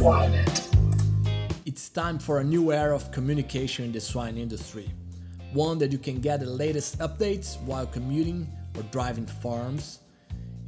[0.00, 0.64] Swineit.
[1.66, 4.88] It's time for a new era of communication in the swine industry.
[5.52, 9.98] One that you can get the latest updates while commuting or driving to farms.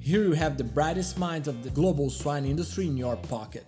[0.01, 3.65] Here you have the brightest minds of the global swine industry in your pocket.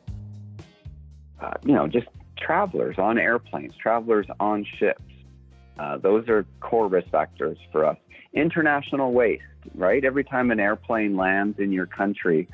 [1.40, 5.00] Uh, you know, just travelers on airplanes, travelers on ships.
[5.78, 7.96] Uh, those are core risk factors for us.
[8.34, 9.42] International waste,
[9.74, 10.04] right?
[10.04, 12.50] Every time an airplane lands in your country,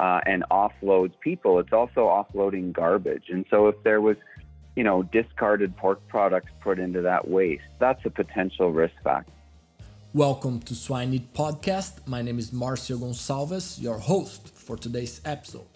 [0.00, 3.24] uh, and offloads people, it's also offloading garbage.
[3.28, 4.16] And so if there was,
[4.74, 9.30] you know, discarded pork products put into that waste, that's a potential risk factor.
[10.14, 12.06] Welcome to Swine It Podcast.
[12.06, 15.66] My name is Marcio Gonçalves, your host for today's episode.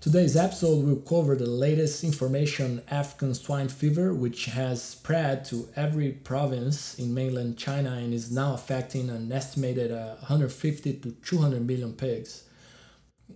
[0.00, 6.12] Today's episode will cover the latest information African swine fever, which has spread to every
[6.12, 11.92] province in mainland China and is now affecting an estimated uh, 150 to 200 million
[11.92, 12.44] pigs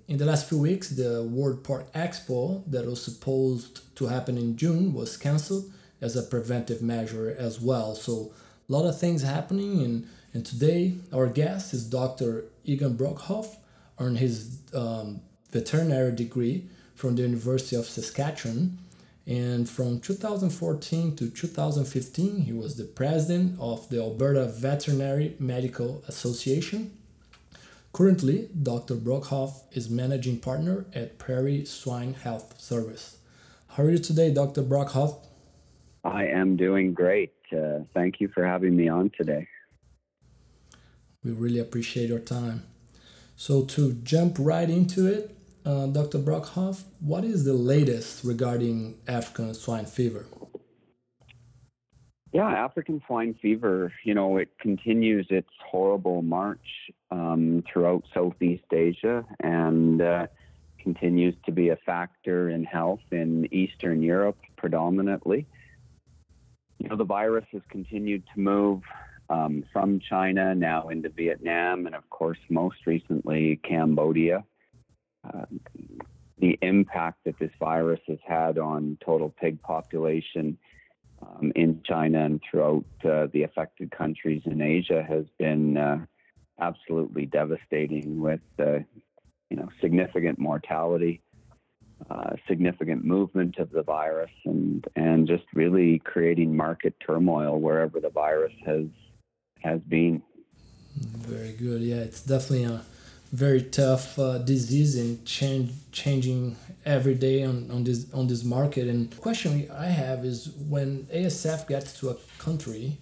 [0.08, 4.56] in the last few weeks, the World Pork Expo that was supposed to happen in
[4.56, 7.94] June was cancelled as a preventive measure as well.
[7.94, 8.32] So
[8.68, 12.46] a lot of things happening, and and today our guest is Dr.
[12.64, 13.56] Egan Brockhoff,
[13.98, 15.20] earned his um,
[15.50, 18.78] veterinary degree from the University of Saskatchewan.
[19.26, 26.96] And from 2014 to 2015, he was the president of the Alberta Veterinary Medical Association
[27.92, 28.94] Currently, Dr.
[28.94, 33.18] Brockhoff is managing partner at Prairie Swine Health Service.
[33.68, 34.62] How are you today, Dr.
[34.62, 35.26] Brockhoff?
[36.02, 37.34] I am doing great.
[37.54, 39.46] Uh, thank you for having me on today.
[41.22, 42.62] We really appreciate your time.
[43.36, 46.18] So, to jump right into it, uh, Dr.
[46.18, 50.24] Brockhoff, what is the latest regarding African swine fever?
[52.32, 59.24] Yeah, African swine fever, you know, it continues its horrible march um, throughout Southeast Asia
[59.40, 60.26] and uh,
[60.78, 65.46] continues to be a factor in health in Eastern Europe predominantly.
[66.78, 68.82] You know, the virus has continued to move
[69.28, 74.42] um, from China now into Vietnam and, of course, most recently Cambodia.
[75.22, 75.44] Uh,
[76.38, 80.56] the impact that this virus has had on total pig population
[81.22, 86.04] um, in China and throughout uh, the affected countries in Asia has been uh,
[86.60, 88.78] absolutely devastating with uh,
[89.50, 91.20] you know significant mortality,
[92.10, 98.10] uh, significant movement of the virus, and and just really creating market turmoil wherever the
[98.10, 98.86] virus has
[99.60, 100.22] has been.
[100.96, 101.82] Very good.
[101.82, 102.82] Yeah, it's definitely a
[103.32, 106.54] very tough uh, disease and change, changing
[106.84, 108.86] every day on, on this on this market.
[108.86, 112.98] And question I have is when ASF gets to a country,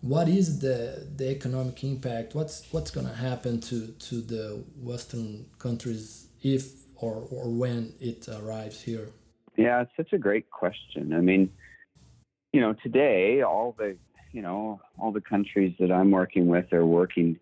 [0.00, 2.34] what is the the economic impact?
[2.34, 8.80] What's what's gonna happen to to the Western countries if or or when it arrives
[8.80, 9.10] here?
[9.56, 11.12] Yeah, it's such a great question.
[11.12, 11.52] I mean,
[12.52, 13.96] you know, today all the
[14.32, 17.38] you know all the countries that I'm working with are working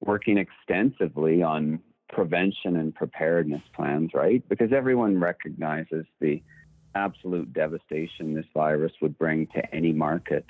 [0.00, 4.46] working extensively on prevention and preparedness plans, right?
[4.48, 6.42] Because everyone recognizes the
[6.94, 10.44] absolute devastation this virus would bring to any market.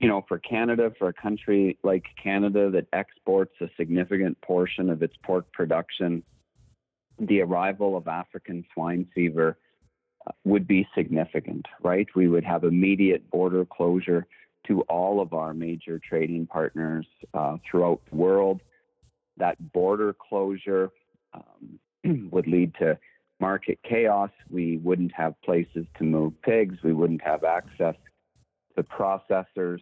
[0.00, 5.02] You know, for Canada, for a country like Canada that exports a significant portion of
[5.02, 6.22] its pork production,
[7.18, 9.58] the arrival of African swine fever
[10.26, 12.06] uh, would be significant, right?
[12.16, 14.26] We would have immediate border closure
[14.70, 17.04] to all of our major trading partners
[17.34, 18.60] uh, throughout the world.
[19.36, 20.90] That border closure
[21.34, 22.96] um, would lead to
[23.40, 24.30] market chaos.
[24.48, 26.76] We wouldn't have places to move pigs.
[26.84, 27.96] We wouldn't have access
[28.76, 29.80] to processors.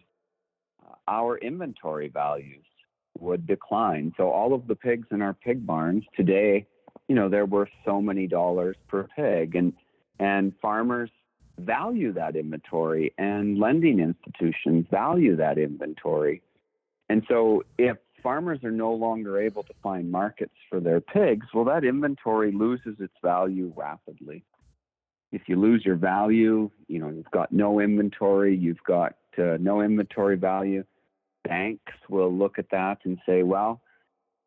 [0.83, 2.65] Uh, our inventory values
[3.19, 4.11] would decline.
[4.17, 6.65] So all of the pigs in our pig barns today,
[7.07, 9.73] you know, they're worth so many dollars per pig, and
[10.19, 11.11] and farmers
[11.59, 16.41] value that inventory and lending institutions value that inventory.
[17.09, 21.65] And so if farmers are no longer able to find markets for their pigs, well,
[21.65, 24.43] that inventory loses its value rapidly.
[25.31, 29.81] If you lose your value, you know, you've got no inventory, you've got uh, no
[29.81, 30.83] inventory value.
[31.43, 33.81] Banks will look at that and say, well,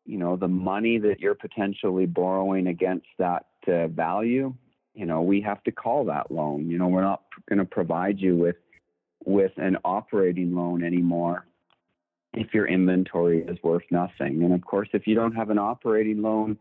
[0.05, 4.53] you know, the money that you're potentially borrowing against that uh, value
[4.93, 6.69] you know, we have to call that loan.
[6.69, 8.55] You know, we're not going to provide you with
[9.25, 11.45] with an operating loan anymore
[12.33, 14.43] if your inventory is worth nothing.
[14.43, 16.57] And of course, if you don't have an operating loan,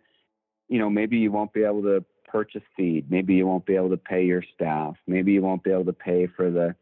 [0.68, 3.10] you know, maybe you won't be able to purchase feed.
[3.10, 4.94] Maybe you won't be able to pay your staff.
[5.06, 6.74] Maybe you won't be able to pay for the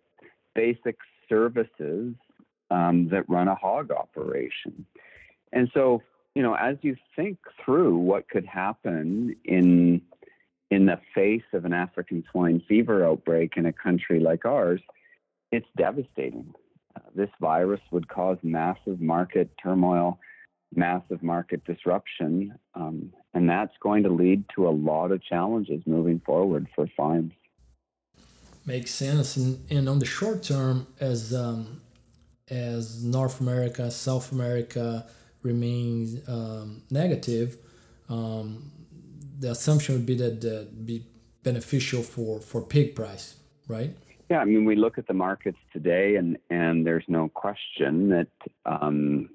[0.55, 0.99] basic
[1.29, 2.15] services
[2.71, 4.87] um, that run a hog operation.
[5.53, 6.03] And so,
[6.35, 10.03] you know, as you think through what could happen in
[10.71, 14.81] in the face of an African swine fever outbreak in a country like ours,
[15.51, 16.55] it's devastating.
[16.97, 20.19] Uh, this virus would cause massive market turmoil,
[20.75, 26.21] massive market disruption, um, and that's going to lead to a lot of challenges moving
[26.25, 27.33] forward for farms.
[28.67, 31.81] Makes sense, and, and on the short term, as um,
[32.51, 35.07] as North America, South America
[35.43, 37.57] remains um, negative,
[38.09, 38.71] um,
[39.41, 41.05] the assumption would be that that be
[41.43, 43.97] beneficial for for pig price, right?
[44.29, 48.29] Yeah, I mean, we look at the markets today, and and there's no question that
[48.67, 49.31] um,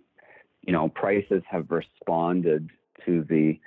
[0.62, 2.70] you know prices have responded
[3.06, 3.60] to the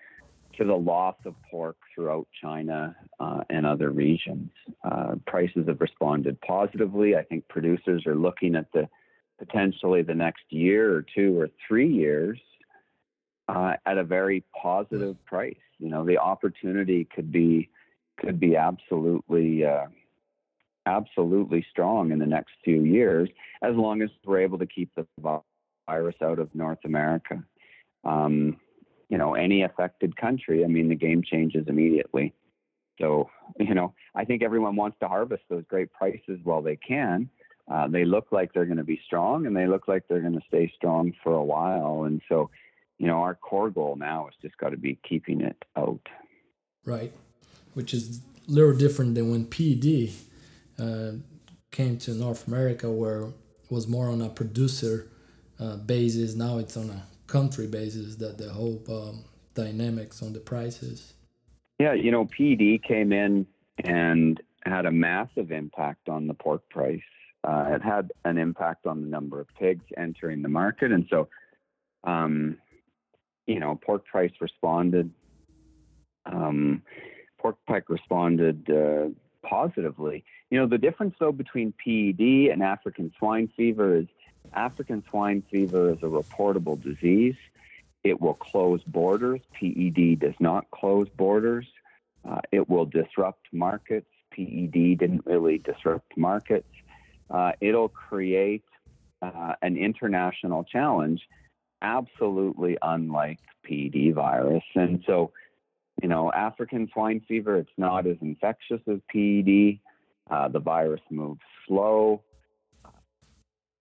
[0.57, 4.51] to the loss of pork throughout China uh, and other regions.
[4.85, 7.17] Uh, prices have responded positively.
[7.17, 8.89] I think producers are looking at the
[9.39, 12.41] potentially the next year or two or three years
[13.49, 15.55] uh, at a very positive price.
[15.79, 17.71] You know, the opportunity could be
[18.19, 19.87] could be absolutely uh,
[20.87, 23.29] absolutely strong in the next few years,
[23.63, 25.07] as long as we're able to keep the
[25.87, 27.43] virus out of North America.
[28.05, 28.59] Um,
[29.09, 32.35] you know, any affected country, I mean, the game changes immediately.
[33.01, 37.31] So, you know, I think everyone wants to harvest those great prices while they can.
[37.71, 40.39] Uh, they look like they're going to be strong and they look like they're going
[40.39, 42.05] to stay strong for a while.
[42.05, 42.51] And so,
[42.99, 46.09] you know, our core goal now is just got to be keeping it out.
[46.85, 47.13] Right.
[47.75, 50.11] Which is a little different than when PED
[50.79, 51.13] uh,
[51.71, 55.09] came to North America, where it was more on a producer
[55.61, 56.35] uh, basis.
[56.35, 59.25] Now it's on a country basis that the whole um,
[59.55, 61.15] dynamics on the prices.
[61.79, 63.47] Yeah, you know, PED came in
[63.85, 67.01] and had a massive impact on the pork price.
[67.45, 71.29] Uh, it had an impact on the number of pigs entering the market, and so,
[72.05, 72.57] um,
[73.49, 75.11] you know, pork price responded.
[76.27, 76.83] Um,
[77.39, 79.09] pork pike responded uh,
[79.43, 80.25] positively.
[80.51, 84.07] You know, the difference though between PED and African swine fever is
[84.53, 87.37] African swine fever is a reportable disease.
[88.05, 89.41] It will close borders.
[89.59, 91.67] PED does not close borders.
[92.29, 94.11] Uh, it will disrupt markets.
[94.31, 96.69] PED didn't really disrupt markets.
[97.31, 98.65] Uh, it'll create
[99.23, 101.27] uh, an international challenge,
[101.83, 104.65] absolutely unlike PED virus.
[104.75, 105.33] And so,
[106.03, 109.81] you know, African swine fever, it's not as infectious as PED.
[110.31, 112.23] Uh, the virus moves slow.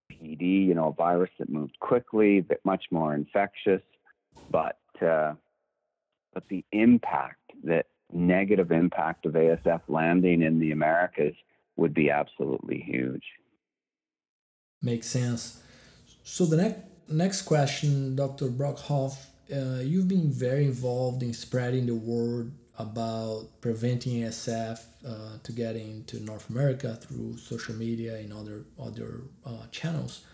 [0.09, 3.81] PED, you know, a virus that moved quickly, but much more infectious.
[4.50, 5.33] But uh,
[6.33, 11.35] but the impact, that negative impact of ASF landing in the Americas
[11.75, 13.23] would be absolutely huge.
[14.81, 15.61] Makes sense.
[16.23, 18.48] So the next next question, Dr.
[18.48, 25.51] Brockhoff, uh, you've been very involved in spreading the word about preventing ASF uh, to
[25.51, 30.25] get into North America through social media and other other uh, channels.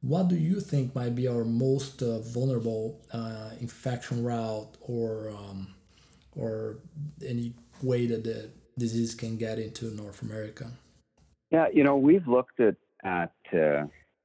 [0.00, 5.74] What do you think might be our most uh, vulnerable uh, infection route, or um,
[6.34, 6.78] or
[7.26, 7.52] any
[7.82, 10.70] way that the disease can get into North America?
[11.50, 13.84] Yeah, you know, we've looked at at uh,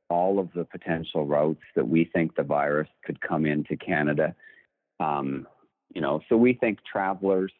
[0.09, 4.35] all of the potential routes that we think the virus could come into Canada.
[4.99, 5.47] Um,
[5.93, 7.51] you know, so we think travelers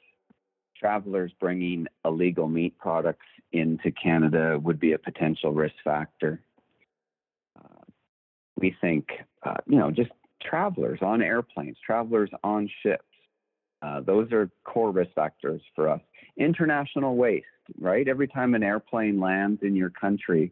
[0.78, 6.42] travelers bringing illegal meat products into Canada would be a potential risk factor.
[7.58, 7.84] Uh,
[8.60, 9.08] we think,
[9.44, 13.04] uh, you know, just travelers on airplanes, travelers on ships.
[13.82, 16.02] Uh, those are core risk factors for us.
[16.38, 17.46] International waste,
[17.80, 18.08] right?
[18.08, 20.52] Every time an airplane lands in your country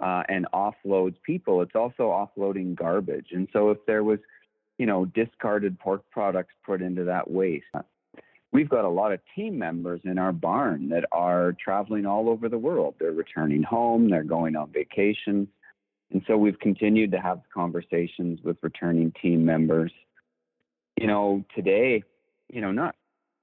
[0.00, 3.28] uh, and offloads people, it's also offloading garbage.
[3.32, 4.18] And so if there was,
[4.78, 7.66] you know, discarded pork products put into that waste,
[8.52, 12.48] we've got a lot of team members in our barn that are traveling all over
[12.48, 12.94] the world.
[12.98, 15.48] They're returning home, they're going on vacation.
[16.12, 19.92] And so we've continued to have conversations with returning team members.
[20.98, 22.02] You know, today,
[22.48, 22.96] you know, not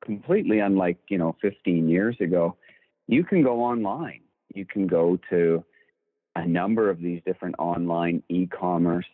[0.04, 2.58] completely unlike, you know, 15 years ago,
[3.08, 4.22] you can go online.
[4.54, 5.64] You can go to
[6.38, 9.08] a number of these different online e-commerce,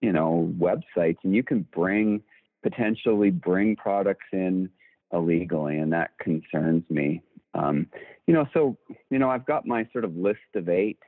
[0.00, 2.22] you know, websites and you can bring
[2.62, 4.70] potentially bring products in
[5.12, 7.22] illegally, and that concerns me.
[7.54, 7.86] Um,
[8.26, 8.76] you know, so
[9.10, 10.98] you know, I've got my sort of list of eight.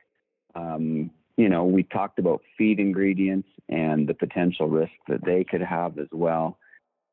[0.53, 5.61] Um, you know, we talked about feed ingredients and the potential risk that they could
[5.61, 6.57] have as well.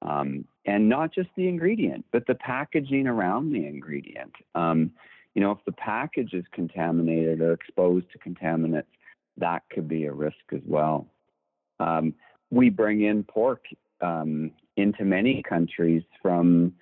[0.03, 4.33] Um, and not just the ingredient, but the packaging around the ingredient.
[4.55, 4.93] Um,
[5.35, 8.85] you know, if the package is contaminated or exposed to contaminants,
[9.39, 11.07] that could be a risk as well.
[11.81, 12.15] Um,
[12.51, 13.65] we bring in pork
[14.01, 16.75] um, into many countries from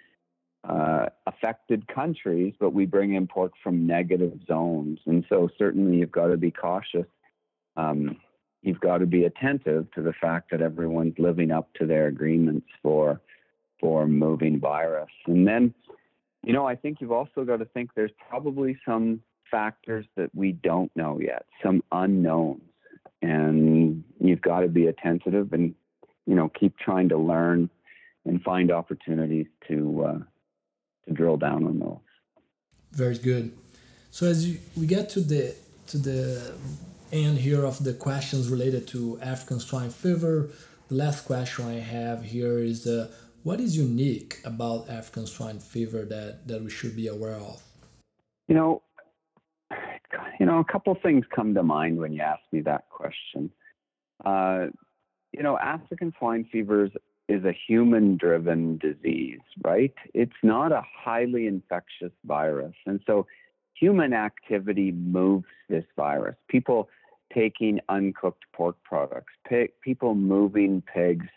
[0.65, 4.99] uh, affected countries, but we bring in pork from negative zones.
[5.07, 7.07] And so certainly you've got to be cautious.
[7.77, 8.17] Um,
[8.63, 12.67] you've got to be attentive to the fact that everyone's living up to their agreements
[12.83, 13.21] for
[13.81, 15.09] for moving virus.
[15.27, 15.73] And then,
[16.43, 19.21] you know, I think you've also got to think there's probably some
[19.51, 22.63] factors that we don't know yet, some unknowns.
[23.23, 25.75] And you've got to be attentive and,
[26.27, 27.69] you know, keep trying to learn
[28.25, 30.19] and find opportunities to uh,
[31.07, 31.99] to drill down on those.
[32.93, 33.53] Very good.
[34.11, 35.55] So as you, we get to the
[35.89, 36.55] to the
[37.13, 40.49] end here of the questions related to African swine fever,
[40.89, 43.11] the last question I have here is uh,
[43.43, 47.63] what is unique about African swine fever that, that we should be aware of?
[48.49, 48.83] You know,
[50.39, 53.51] you know, a couple of things come to mind when you ask me that question.
[54.25, 54.67] Uh,
[55.33, 56.93] you know, African swine fever is
[57.29, 59.95] is a human driven disease, right?
[60.15, 62.75] It's not a highly infectious virus.
[62.87, 63.25] And so
[63.79, 66.35] human activity moves this virus.
[66.49, 66.89] People
[67.33, 69.33] taking uncooked pork products,
[69.81, 71.29] people moving pigs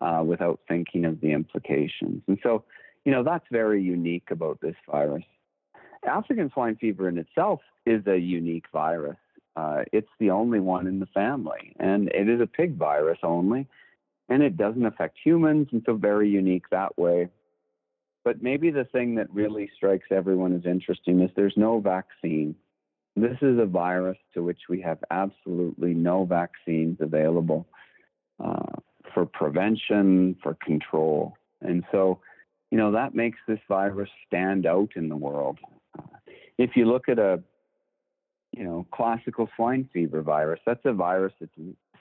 [0.00, 2.22] uh, without thinking of the implications.
[2.26, 2.64] And so,
[3.04, 5.24] you know, that's very unique about this virus.
[6.06, 9.16] African swine fever in itself is a unique virus.
[9.56, 13.66] Uh, it's the only one in the family, and it is a pig virus only
[14.28, 17.28] and it doesn't affect humans, and so very unique that way.
[18.24, 22.56] But maybe the thing that really strikes everyone as interesting is there's no vaccine.
[23.14, 27.66] This is a virus to which we have absolutely no vaccines available
[28.42, 28.72] uh,
[29.16, 31.38] for prevention, for control.
[31.62, 32.20] And so,
[32.70, 35.58] you know, that makes this virus stand out in the world.
[35.98, 36.02] Uh,
[36.58, 37.42] if you look at a,
[38.52, 41.50] you know, classical swine fever virus, that's a virus that's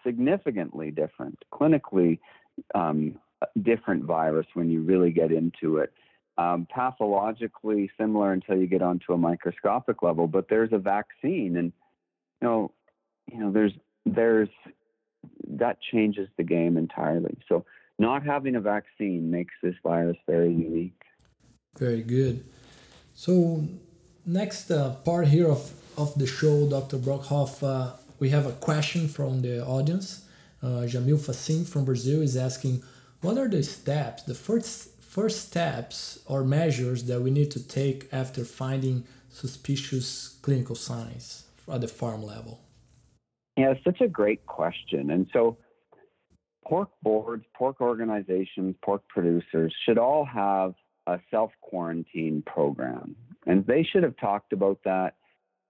[0.06, 2.20] significantly different, clinically
[2.74, 3.18] um,
[3.62, 5.94] different virus when you really get into it.
[6.38, 11.72] Um, pathologically similar until you get onto a microscopic level, but there's a vaccine, and
[12.42, 12.72] you know,
[13.32, 13.72] you know, there's
[14.06, 14.50] there's
[15.48, 17.38] that changes the game entirely.
[17.48, 17.66] So
[17.98, 21.02] not having a vaccine makes this virus very unique.
[21.78, 22.44] Very good.
[23.14, 23.68] So
[24.26, 26.98] next uh, part here of, of the show, Dr.
[26.98, 30.26] Brockhoff, uh, we have a question from the audience.
[30.62, 32.84] Uh, Jamil Fassim from Brazil is asking,
[33.22, 38.06] what are the steps, the first first steps or measures that we need to take
[38.12, 42.65] after finding suspicious clinical signs at the farm level?
[43.58, 45.12] Yeah, it's such a great question.
[45.12, 45.58] And so
[46.66, 50.74] pork boards, pork organizations, pork producers should all have
[51.08, 53.16] a self quarantine program.
[53.46, 55.16] And they should have talked about that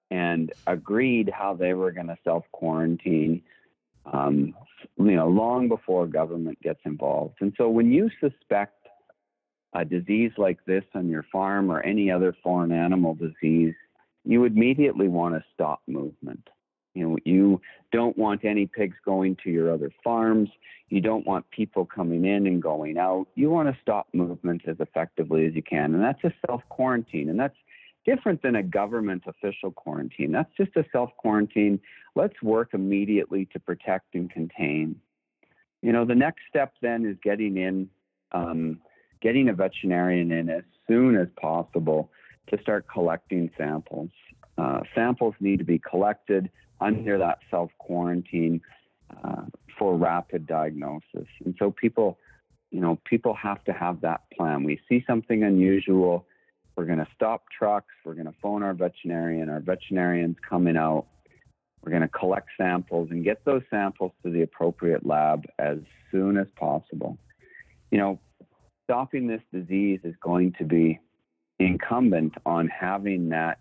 [0.09, 3.41] and agreed how they were going to self quarantine,
[4.11, 4.53] um,
[4.97, 7.35] you know, long before government gets involved.
[7.41, 8.73] And so when you suspect
[9.73, 13.75] a disease like this on your farm or any other foreign animal disease,
[14.23, 16.47] you immediately want to stop movement.
[16.95, 17.61] You know, you
[17.91, 20.49] don't want any pigs going to your other farms.
[20.89, 23.27] You don't want people coming in and going out.
[23.35, 25.93] You want to stop movement as effectively as you can.
[25.93, 27.29] And that's a self quarantine.
[27.29, 27.57] And that's
[28.05, 30.31] different than a government official quarantine.
[30.31, 31.79] That's just a self quarantine.
[32.15, 34.95] Let's work immediately to protect and contain.
[35.81, 37.89] You know, the next step then is getting in,
[38.31, 38.79] um,
[39.21, 42.09] getting a veterinarian in as soon as possible
[42.47, 44.09] to start collecting samples.
[44.57, 48.61] Uh, samples need to be collected under that self quarantine
[49.23, 49.43] uh,
[49.77, 51.27] for rapid diagnosis.
[51.43, 52.17] And so people,
[52.71, 54.63] you know, people have to have that plan.
[54.63, 56.25] We see something unusual
[56.75, 57.93] we're going to stop trucks.
[58.03, 59.49] We're going to phone our veterinarian.
[59.49, 61.07] Our veterinarian's coming out.
[61.81, 65.77] We're going to collect samples and get those samples to the appropriate lab as
[66.11, 67.17] soon as possible.
[67.91, 68.19] You know,
[68.83, 70.99] stopping this disease is going to be
[71.59, 73.59] incumbent on having that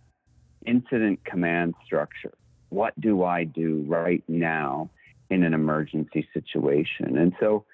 [0.65, 2.33] incident command structure.
[2.71, 4.91] What do I do right now
[5.31, 7.19] in an emergency situation?
[7.19, 7.65] And so,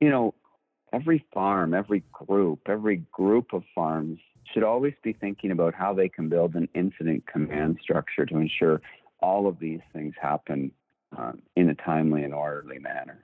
[0.00, 0.34] you know,
[0.92, 4.18] every farm, every group, every group of farms
[4.52, 8.80] should always be thinking about how they can build an incident command structure to ensure
[9.20, 10.70] all of these things happen
[11.16, 13.18] um, in a timely and orderly manner.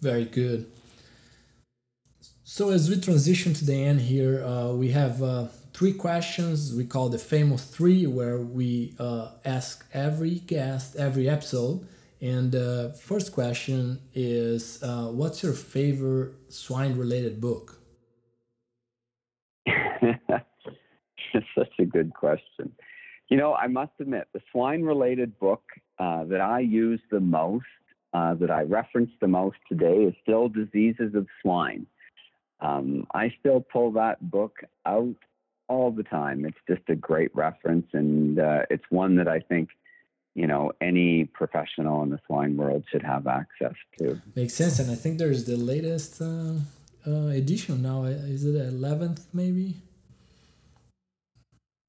[0.00, 0.70] Very good.
[2.42, 6.84] So, as we transition to the end here, uh, we have uh, three questions we
[6.84, 11.86] call the famous three, where we uh, ask every guest every episode.
[12.20, 17.80] And the uh, first question is uh, What's your favorite swine related book?
[19.66, 22.72] It's such a good question.
[23.28, 25.62] You know, I must admit, the swine related book
[25.98, 27.64] uh, that I use the most,
[28.12, 31.86] uh, that I reference the most today, is still Diseases of Swine.
[32.60, 35.16] um, I still pull that book out
[35.68, 36.44] all the time.
[36.44, 39.70] It's just a great reference, and uh, it's one that I think
[40.34, 44.20] you know any professional in the swine world should have access to.
[44.34, 46.54] Makes sense, and I think there's the latest uh,
[47.06, 48.04] uh, edition now.
[48.04, 49.76] Is it eleventh, maybe?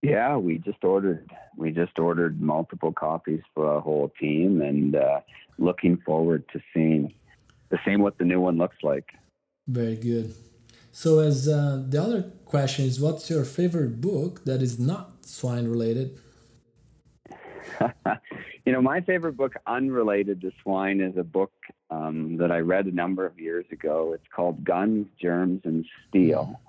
[0.02, 5.22] Yeah, we just ordered we just ordered multiple copies for our whole team, and uh,
[5.58, 7.14] looking forward to seeing
[7.70, 9.10] the same what the new one looks like.
[9.68, 10.36] Very good.
[10.98, 15.68] So, as uh, the other question is, what's your favorite book that is not swine
[15.68, 16.18] related?
[18.66, 21.52] you know, my favorite book unrelated to swine is a book
[21.90, 24.14] um, that I read a number of years ago.
[24.14, 26.62] It's called Guns, Germs, and Steel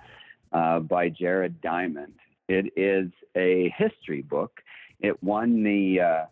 [0.53, 2.15] uh, by Jared Diamond.
[2.49, 4.61] It is a history book.
[4.99, 6.25] It won the uh,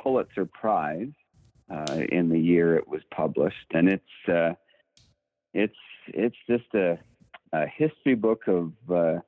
[0.00, 1.10] Pulitzer Prize
[1.68, 4.52] uh, in the year it was published, and it's uh,
[5.52, 5.74] it's
[6.06, 7.00] it's just a
[7.52, 9.20] a history book of uh,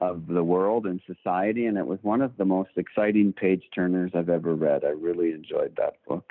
[0.00, 4.12] of the world and society, and it was one of the most exciting page turners
[4.14, 4.84] I've ever read.
[4.84, 6.30] I really enjoyed that book.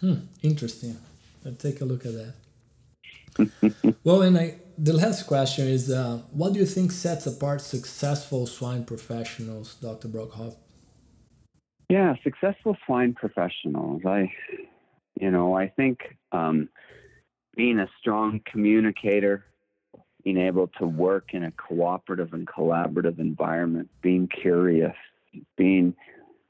[0.00, 0.96] Hmm, interesting.
[1.44, 3.94] I'll take a look at that.
[4.04, 8.46] well, and I, the last question is, uh, what do you think sets apart successful
[8.46, 10.08] swine professionals, Dr.
[10.08, 10.56] Brockhoff?
[11.88, 14.02] Yeah, successful swine professionals.
[14.06, 14.32] I,
[15.20, 16.68] you know, I think um,
[17.54, 19.44] being a strong communicator,
[20.24, 24.94] being able to work in a cooperative and collaborative environment, being curious,
[25.56, 25.94] being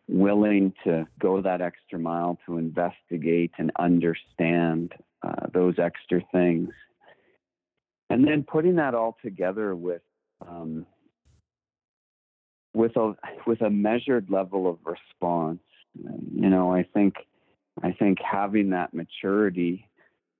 [0.08, 6.68] willing to go that extra mile to investigate and understand uh, those extra things.
[8.10, 10.02] And then putting that all together with
[10.46, 10.86] um,
[12.74, 13.14] with a
[13.46, 15.60] with a measured level of response.
[15.94, 17.14] You know, I think
[17.82, 19.88] I think having that maturity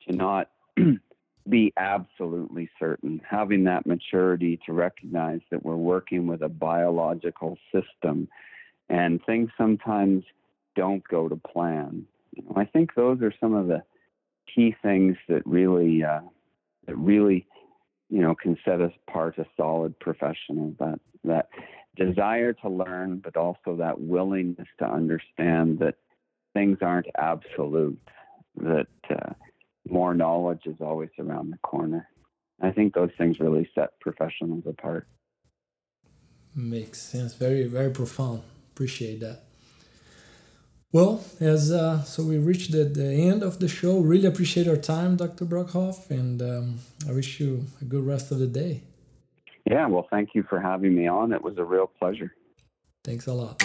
[0.07, 0.51] to not
[1.49, 8.29] be absolutely certain, having that maturity to recognize that we're working with a biological system
[8.89, 10.25] and things sometimes
[10.77, 12.07] don't go to plan.
[12.37, 13.83] You know, I think those are some of the
[14.55, 16.21] key things that really uh,
[16.87, 17.47] that really
[18.09, 20.75] you know can set us apart as solid professionals.
[20.79, 21.49] That that
[21.97, 25.97] desire to learn, but also that willingness to understand that
[26.55, 27.99] things aren't absolute.
[28.57, 29.33] That uh,
[29.89, 32.09] more knowledge is always around the corner.
[32.61, 35.07] I think those things really set professionals apart.
[36.55, 37.35] Makes sense.
[37.35, 38.43] Very, very profound.
[38.73, 39.41] Appreciate that.
[40.93, 43.99] Well, as uh, so we reached the, the end of the show.
[43.99, 45.47] Really appreciate our time, Dr.
[45.47, 48.83] Brockhoff, and um, I wish you a good rest of the day.
[49.65, 51.33] Yeah, well, thank you for having me on.
[51.33, 52.35] It was a real pleasure.
[53.05, 53.63] Thanks a lot.